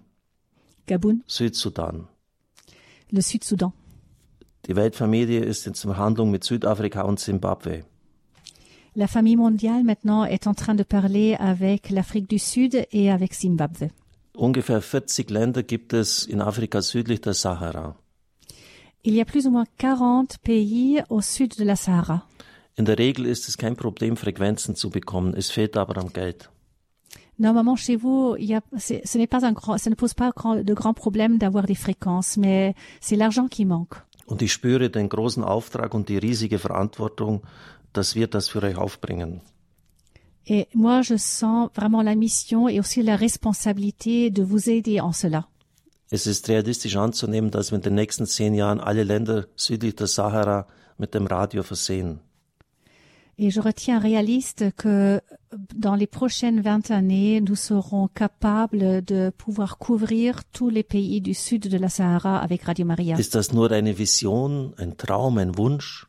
[0.87, 2.07] Gabun, Südsudan.
[3.11, 3.73] le Sud-Soudan.
[4.65, 7.85] Die Weltfamilie ist in Verhandlung mit Südafrika und Zimbabwe.
[8.97, 13.33] La famille mondiale maintenant est en train de parler avec l'Afrique du Sud et avec
[13.33, 13.89] Zimbabwe.
[14.37, 17.95] Ungefähr 40 Länder gibt es in Afrika südlich der Sahara.
[19.03, 22.25] Il y a plus ou moins 40 pays au sud de la Sahara.
[22.77, 25.33] In der Regel ist es kein Problem, Frequenzen zu bekommen.
[25.33, 26.49] Es fehlt aber am Geld.
[27.37, 30.31] Normalement, chez vous, il y a, ce n'est pas un grand, ça ne pose pas
[30.31, 33.95] de grands problèmes d'avoir des fréquences, mais c'est l'argent qui manque.
[34.27, 37.43] Und ich spüre den großen Auftrag und die riesige Verantwortung,
[37.97, 39.41] dass wir das für euch aufbringen.
[40.47, 45.11] Et moi, je sens vraiment la mission et aussi la responsabilité de vous aider en
[45.11, 45.47] cela.
[46.11, 50.07] Es ist realistisch anzunehmen, dass wir in den nächsten zehn Jahren alle Länder südlich der
[50.07, 50.67] Sahara
[50.99, 52.19] mit dem Radio versehen.
[53.37, 55.19] Et je retiens réaliste que
[55.75, 61.33] dans les prochaines 20 années, nous serons capables de pouvoir couvrir tous les pays du
[61.33, 63.17] sud de la Sahara avec Radio Maria.
[63.17, 66.07] Ist das nur eine Vision, ein Traum, ein Wunsch?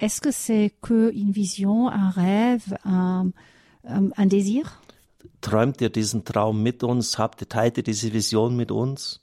[0.00, 3.30] Est-ce que c'est que une vision, un rêve, un,
[3.84, 4.80] un désir?
[5.42, 7.18] Träumt ihr diesen Traum mit uns?
[7.18, 9.20] Habt ihr, teilt ihr diese Vision mit uns?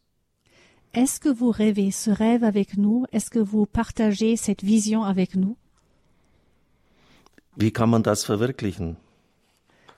[0.94, 3.06] Est-ce que vous rêvez ce rêve avec nous?
[3.12, 5.58] Est-ce que vous partagez cette vision avec nous?
[7.56, 8.96] Wie kann man das verwirklichen?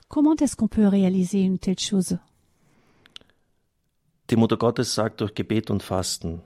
[0.08, 2.18] Comment est-ce qu'on peut réaliser une telle chose?
[4.30, 6.39] Die Mutter Gottes sagt durch Gebet und Fasten.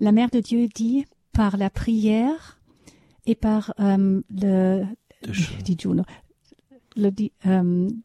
[0.00, 2.58] La Mère de Dieu dit par la prière
[3.26, 4.84] et par euh, le,
[5.64, 6.04] dit Juno.
[6.96, 8.02] Le, di- ähm,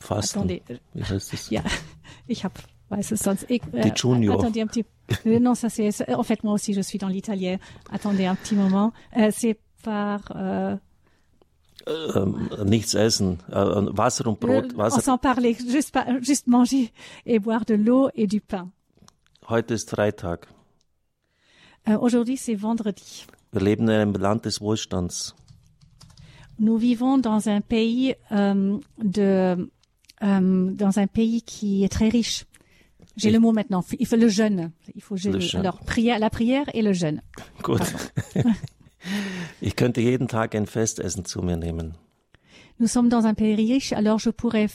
[0.00, 0.38] Fasten.
[0.40, 0.62] attendez,
[0.94, 1.62] Wie heißt ja,
[2.26, 2.44] ich
[3.12, 4.34] es Die.
[4.34, 4.84] Attendez un petit.
[5.26, 5.90] euh, non, ça c'est.
[6.14, 7.58] En fait, moi aussi, je suis dans l'italien.
[7.92, 8.92] Attendez un petit moment.
[9.16, 10.20] Euh, c'est par.
[10.34, 10.76] Euh,
[11.86, 14.74] ähm, nichts essen, äh, Wasser und Brot.
[14.76, 14.96] Wasser.
[14.98, 16.92] On s'en parlait, juste, juste manger
[17.26, 18.70] et boire de l'eau et du pain.
[19.48, 20.40] Heute ist Freitag.
[21.86, 23.26] Aujourd'hui, c'est vendredi.
[23.52, 25.34] Wir leben in einem Land des Wohlstands.
[26.58, 29.70] Nous vivons dans un pays euh, de,
[30.22, 32.44] euh, dans un pays qui est très riche.
[33.16, 33.84] J'ai le mot maintenant.
[33.98, 34.70] Il faut le jeûne.
[34.94, 35.40] Il faut jeûner.
[35.40, 35.60] jeûne.
[35.60, 37.22] Alors, prière, la prière et le jeûne.
[37.62, 37.80] Gut.
[39.60, 41.94] ich könnte jeden Tag ein Festessen zu mir nehmen.
[42.78, 44.68] Nous sommes dans un pays riche, alors je pourrais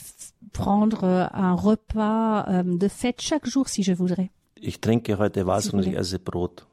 [0.52, 4.30] prendre euh, un repas euh, de fête chaque jour si je voudrais.
[4.60, 5.98] Ich trinke heute Wasser und ich voulez.
[5.98, 6.66] esse Brot.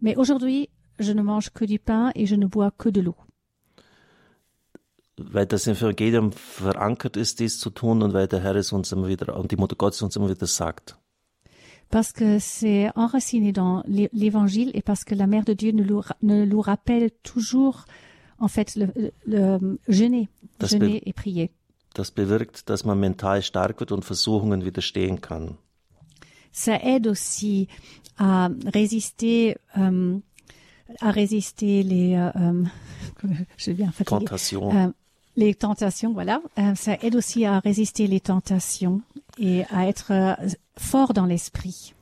[0.00, 3.16] Mais aujourd'hui, je ne mange que du pain et je ne bois que de l'eau.
[5.16, 9.06] Weil das Evangelium verankert ist, dies zu tun und weil der Herr es uns immer
[9.06, 10.96] wieder und die Mutter Gottes uns immer wieder sagt.
[11.90, 15.84] Parce que c'est enraciné dans l'é- l'évangile et parce que la mère de Dieu nous,
[15.84, 17.84] le nous rappelle toujours,
[18.40, 20.28] en fait, le, le- jeûner,
[20.58, 21.50] Das jeûner et prier.
[21.94, 25.56] Das bewirkt, dass man mental stark wird und Versuchungen widerstehen kann.
[26.52, 27.68] Ça aide aussi
[28.18, 30.18] à résister, euh,
[31.00, 32.64] à résister les, euh, euh,
[33.56, 34.20] je bien fatiguée.
[34.20, 34.74] Tentation.
[34.74, 34.88] Euh,
[35.36, 36.40] les tentations, voilà.
[36.76, 39.00] Ça aide aussi à résister les tentations
[39.36, 40.36] et à être
[40.76, 41.92] fort dans l'esprit.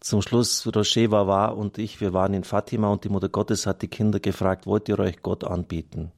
[0.00, 3.66] Zum Schluss, Rocher war wahr und ich, wir waren in Fatima und die Mutter Gottes
[3.66, 6.12] hat die Kinder gefragt, wollt ihr euch Gott anbieten?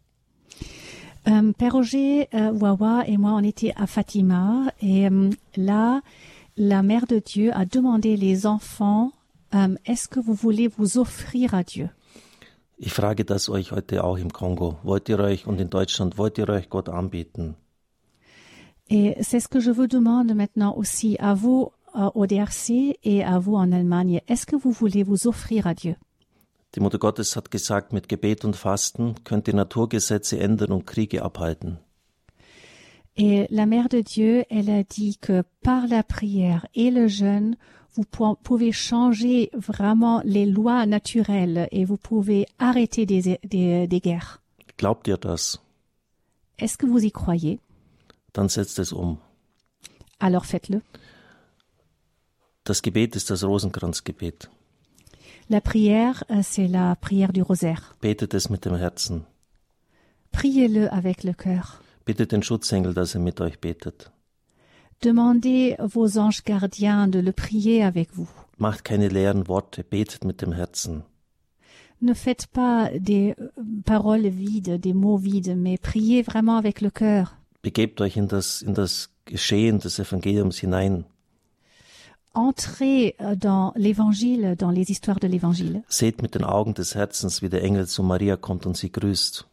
[1.28, 6.00] Euh, Père Roger, euh, Wawa et moi, on était à Fatima et euh, là,
[6.56, 9.12] la Mère de Dieu a demandé les enfants,
[9.54, 11.88] euh, est-ce que vous voulez vous offrir à Dieu
[12.78, 14.78] Ich frage das euch heute auch im Kongo.
[14.82, 17.54] Wollt ihr euch und in Deutschland, wollt ihr euch Gott anbieten?
[18.88, 23.22] Et c'est ce que je vous demande maintenant aussi à vous euh, au DRC et
[23.22, 24.20] à vous en Allemagne.
[24.26, 25.94] Est-ce que vous voulez vous offrir à Dieu
[26.74, 31.22] Die Mutter Gottes hat gesagt, mit Gebet und Fasten könnt ihr Naturgesetze ändern und Kriege
[31.22, 31.78] abhalten.
[33.16, 37.56] Et la Mère de Dieu, elle a dit que par la prière et le jeûne,
[37.94, 44.00] vous pou- pouvez changer vraiment les lois naturelles et vous pouvez arrêter des, des, des
[44.00, 44.40] guerres.
[44.79, 45.59] Glaubt ihr das?
[46.59, 47.59] Est-ce que vous y croyez
[48.33, 49.18] Dann setzt es um.
[50.20, 50.83] Alors faites-le.
[52.64, 54.48] Das Gebet ist das Rosenkranzgebet.
[55.48, 57.96] La prière, euh, c'est la prière du rosaire.
[58.00, 59.24] Betet es mit dem Herzen.
[60.31, 61.81] Priez-le avec le cœur.
[62.07, 64.11] Bittet den Schutzengel, dass er mit euch betet.
[65.02, 68.28] Demandez vos anges gardiens de le prier avec vous.
[68.58, 71.04] Macht keine leeren Worte, betet mit dem Herzen.
[72.02, 73.48] Ne faites pas des euh,
[73.86, 77.36] paroles vides, des mots vides, mais priez vraiment avec le cœur.
[77.62, 81.04] Begebt euch in das, in das Geschehen des Evangeliums hinein.
[82.34, 85.82] Entrez euh, dans l'évangile, dans les histoires de l'évangile.
[85.88, 89.46] Seht mit den Augen des Herzens, wie der Engel zu Maria kommt und sie grüßt.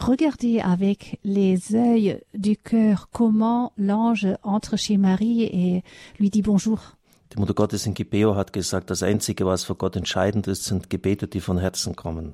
[0.00, 5.84] Regardez avec les œils du cœur comment l'ange entre chez Marie et
[6.18, 6.96] lui dit bonjour.
[7.30, 10.88] Die Mutter Gottes in Gibeo hat gesagt, das Einzige, was für Gott entscheidend ist, sind
[10.90, 12.32] Gebete, die von Herzen kommen.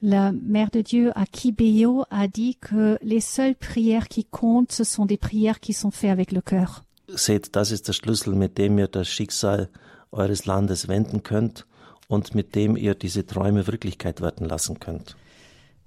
[0.00, 4.82] La Mère de Dieu à Kibéo a dit que les seules prières qui comptent, ce
[4.82, 6.82] sont des prières qui sont faites avec le cœur.
[7.08, 9.68] Seht, das ist der Schlüssel, mit dem ihr das Schicksal
[10.12, 11.66] eures Landes wenden könnt
[12.08, 15.16] und mit dem ihr diese Träume Wirklichkeit werden lassen könnt.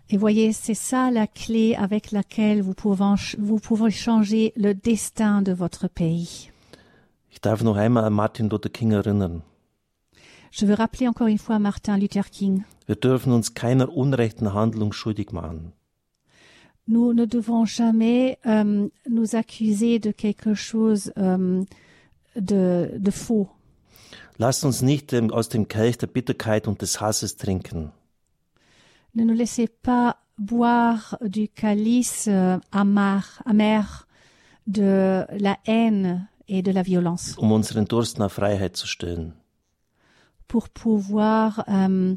[0.09, 5.41] Et voyez, c'est ça la clé avec laquelle vous pouvez, vous pouvez changer le destin
[5.41, 6.49] de votre pays.
[7.31, 9.41] Ich darf noch einmal an Martin Luther King erinnern.
[10.51, 12.63] Je veux rappeler encore une fois Martin Luther King.
[12.85, 15.73] Wir dürfen uns keiner unrechten Handlung schuldig machen.
[16.85, 21.63] Nous ne devons jamais euh, nous accuser de quelque chose euh,
[22.35, 23.47] de, de faux.
[24.37, 27.91] Lasst uns nicht ähm, aus dem Kelch der Bitterkeit und des Hasses trinken.
[29.15, 34.07] Ne nous laissez pas boire du calice euh, amer, amer
[34.65, 39.33] de la haine et de la violence um unseren Durst nach Freiheit zu stillen.
[40.47, 42.15] pour pouvoir euh,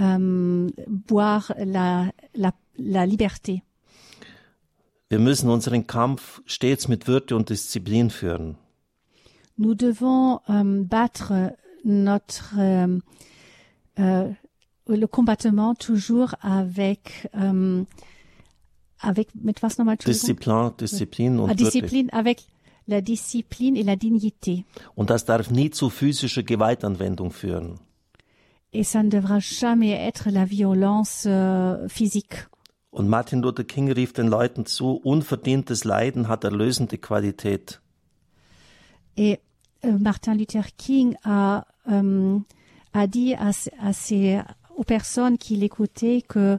[0.00, 3.62] euh, boire la, la, la liberté.
[5.10, 8.56] Wir müssen unseren Kampf stets mit Würde und Disziplin führen.
[9.56, 12.98] Nous devons euh, battre notre euh,
[13.98, 14.32] euh,
[14.86, 17.84] le combattement toujours avec euh,
[19.00, 19.96] avec mit was nochmal?
[19.96, 21.64] Disziplin, Disziplin und Ah, Würde.
[21.70, 22.44] Discipline avec
[22.86, 24.64] la discipline et la dignité.
[24.94, 27.78] Und das darf nie zu physischer Gewaltanwendung führen.
[28.72, 32.46] Et ça ne devra jamais être la violence euh, physique.
[32.90, 37.80] Und Martin Luther King rief den Leuten zu, unverdientes Leiden hat erlösende Qualität.
[39.16, 39.40] Et
[39.84, 42.38] euh, Martin Luther King a, euh,
[42.92, 44.40] a dit à, à ces,
[44.76, 46.58] aux personnes qui l'écoutaient que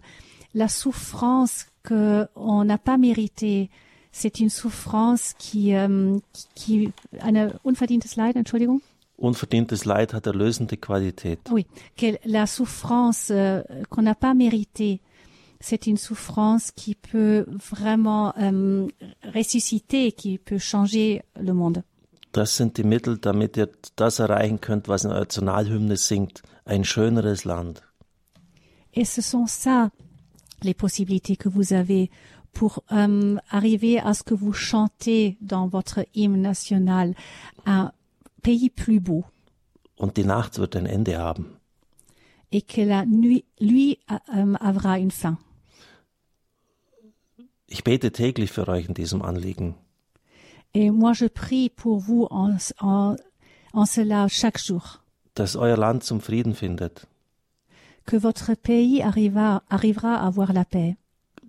[0.53, 3.69] la souffrance qu'on n'a pas méritée,
[4.11, 6.21] c'est une souffrance qui, ähm,
[6.55, 8.81] qui, eine unverdientes Leid, Entschuldigung.
[9.17, 11.39] Unverdientes Leid hat erlösende Qualität.
[11.51, 11.65] Oui,
[11.97, 15.01] que la souffrance euh, qu'on n'a pas méritée,
[15.59, 18.89] c'est une souffrance qui peut vraiment ähm,
[19.33, 21.83] ressusciter, qui peut changer le monde.
[22.33, 26.43] Das sind die Mittel, damit ihr das erreichen könnt, was in eurer Nationalhymne singt.
[26.65, 27.81] Ein schöneres Land.
[28.95, 29.91] Et ce sont ça
[30.63, 32.09] les possibilités que vous avez
[32.53, 37.13] pour euh, arriver à ce que vous chantez dans votre hymne national,
[37.65, 37.91] un
[38.41, 39.25] pays plus beau.
[39.97, 41.57] Und die Nacht wird ein Ende haben.
[42.51, 45.37] Et que la nuit, lui, euh, aura une fin.
[47.67, 49.75] Ich bete täglich für euch in diesem Anliegen.
[50.73, 53.15] Et moi, je prie pour vous en, en,
[53.73, 54.99] en cela chaque jour.
[55.33, 57.07] Dass euer Land zum Frieden findet.
[58.05, 60.95] Que votre pays arriva, arrivera à avoir la paix.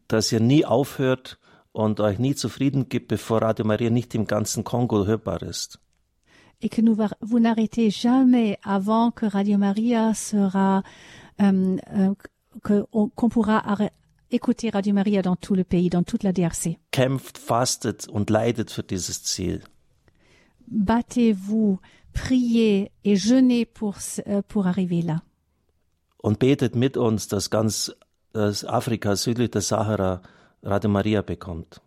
[0.09, 1.39] Dass ihr nie aufhört
[1.73, 5.79] und euch nie zufrieden gibt, bevor Radio Maria nicht im ganzen Kongo hörbar ist.
[6.63, 10.83] Et que nous, vous n'arrêtez jamais avant que Radio Maria sera,
[11.43, 12.15] euh, euh,
[12.63, 13.63] qu'on qu pourra
[14.31, 16.79] écouter Radio Maria dans tout le pays, dans toute la DRC.
[16.93, 19.61] Kämpft, fastet und leidet für dieses Ziel.
[20.69, 21.79] Battez-vous,
[22.13, 23.97] priez et jeûnez pour,
[24.27, 25.23] euh, pour arriver là.
[26.27, 27.95] Und betet mit uns, dass ganz
[28.33, 30.21] dass Afrika südlich der Sahara
[30.63, 31.81] Radio Maria bekommt.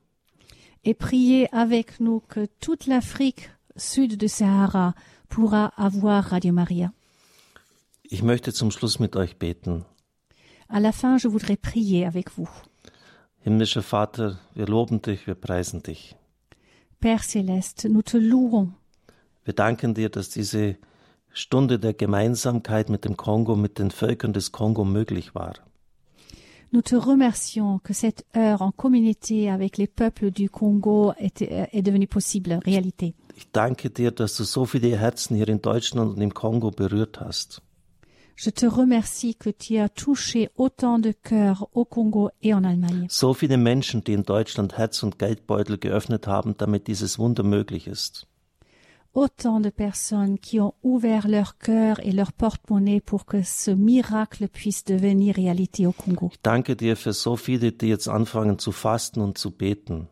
[0.81, 4.95] Et priez avec nous que toute l'Afrique sud de Sahara
[5.27, 6.93] pourra avoir Radio Maria.
[8.03, 9.83] Ich möchte zum Schluss mit euch beten.
[10.69, 12.49] À la fin, je voudrais prier avec vous.
[13.45, 16.15] Himmlischer Vater, wir loben dich, wir preisen dich.
[17.01, 18.69] Père céleste, nous te louons.
[19.43, 20.77] Wir danken dir, dass diese
[21.31, 25.53] Stunde der Gemeinsamkeit mit dem Kongo, mit den Völkern des Kongo möglich war.
[26.71, 31.81] Nous te remercions que cette heure en communauté avec les peuples du Congo est, est
[31.81, 33.15] devenue possible, réalité.
[33.35, 37.19] Ich danke dir, dass du so viele Herzen hier in Deutschland und im Kongo berührt
[37.21, 37.63] hast.
[38.41, 43.07] Je te remercie que tu as touché autant de cœurs au Congo et en Allemagne.
[43.09, 47.85] So viele Menschen, die in Deutschland Herz und Geldbeutel geöffnet haben, damit dieses Wunder möglich
[47.87, 48.28] ist.
[49.13, 54.47] Autant de personnes qui ont ouvert leur cœur et leur porte-monnaie pour que ce miracle
[54.47, 56.29] puisse devenir réalité au Congo.
[56.31, 60.07] Ich danke dir für so viele, die jetzt anfangen zu fasten und zu beten.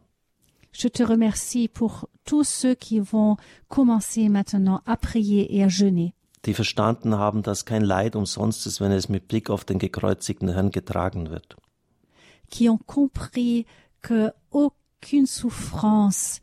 [0.71, 3.37] Je te remercie pour tous ceux qui vont
[3.67, 6.13] commencer maintenant à prier et à jeûner.
[6.47, 10.49] die verstanden haben, dass kein Leid umsonst ist, wenn es mit Blick auf den gekreuzigten
[10.49, 11.57] Herrn getragen wird.
[12.49, 13.65] Qui ont compris
[14.01, 16.39] que aucune souffrance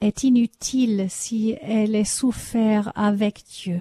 [0.00, 3.80] est inutile si elle est souffert avec Dieu.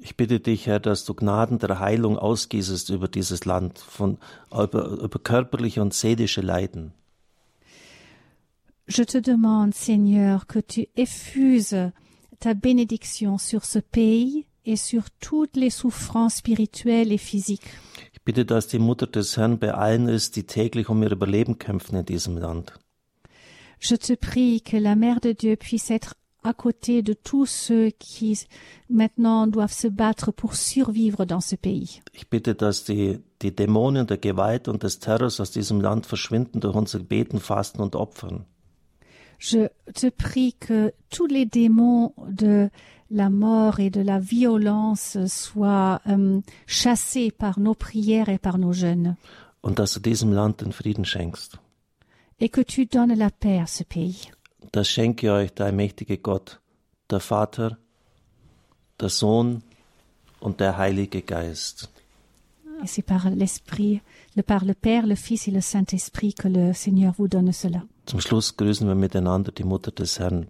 [0.00, 4.18] Ich bitte dich, Herr, dass du Gnaden der Heilung ausgießest über dieses Land, von,
[4.50, 6.92] über, über körperliche und seelische Leiden.
[8.88, 11.92] Je te demande, Seigneur, que tu effuses
[12.40, 17.70] ta bénédiction sur ce pays et sur toutes les souffrances spirituelles et physiques.
[18.12, 21.58] Ich bitte, dass die Mutter des Herrn bei allen ist, die täglich um ihr Überleben
[21.58, 22.74] kämpfen in diesem Land.
[23.82, 26.14] Je te prie que la Mère de Dieu puisse être
[26.44, 28.38] à côté de tous ceux qui
[28.88, 32.00] maintenant doivent se battre pour survivre dans ce pays.
[32.14, 36.60] Ich bitte, dass die, die Dämonen der Gewalt und des Terrors aus diesem Land verschwinden
[36.60, 38.44] durch unser Beten, Fasten und Opfern.
[39.40, 42.70] Je te prie que tous les démons de
[43.10, 48.72] la mort et de la violence soient ähm, chassés par nos prières et par nos
[48.72, 49.16] jeûnes.
[49.60, 51.58] Und dass du diesem Land den Frieden schenkst.
[52.44, 54.28] Et que tu donnes la paix à ce pays.
[54.72, 56.60] Das schenke euch der allmächtige Gott,
[57.08, 57.78] der Vater,
[58.98, 59.62] der Sohn
[60.40, 61.88] und der Heilige Geist.
[62.82, 64.00] Et c'est par l'Esprit,
[64.34, 67.84] le, par le Père, le Fils et le Saint-Esprit que le Seigneur vous donne cela.
[68.06, 70.46] Zum Schluss grüßen wir miteinander die Mutter des Herrn.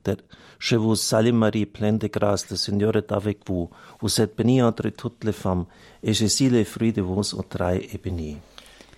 [0.59, 3.68] Je vous salue Marie, pleine de grâce, le Seigneur est avec vous.
[4.01, 5.66] Vous êtes bénie entre toutes les femmes,
[6.03, 8.38] et Jésus, le fruit de vos entrailles, est béni.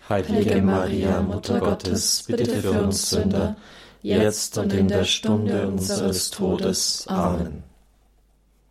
[0.09, 3.57] Heilige Maria, Mutter Gottes, bitte für uns Sünder,
[4.03, 7.07] jetzt und in der Stunde unseres Todes.
[7.09, 7.63] Amen.